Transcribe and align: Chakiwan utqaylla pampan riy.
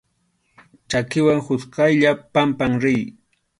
Chakiwan 0.89 1.43
utqaylla 1.55 2.11
pampan 2.33 2.73
riy. 2.83 3.01